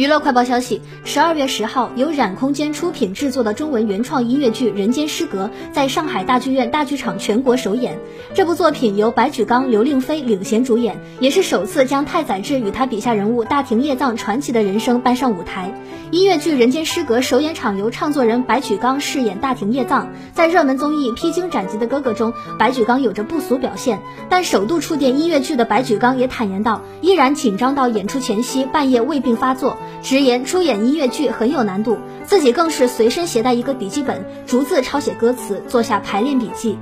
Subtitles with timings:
[0.00, 7.98] 娱乐快报消息：十二月十号，由冉空间出品制作的中文原创音乐剧《人间失格》在上海大剧院大剧场全国首演。
[8.32, 15.70] 这部作品由白举纲、刘令飞领衔主演，也是首次将太宰治与他笔下人物大庭叶藏传奇的人生搬上舞台。
[16.12, 20.08] 音乐剧《人间失格》首演场由唱作人白举纲饰演大庭叶藏。
[20.32, 29.76] 在热门综艺《披荆斩棘的哥哥》中，白举纲有着不俗表现，但首度触电音乐剧的白举纲也坦言道，依然紧张到演出前夕半夜胃病发作。
[30.02, 36.78] 直言出演音乐剧很有难度，自己更是随身携带一个笔记本，逐字抄写歌词，做下排练笔记。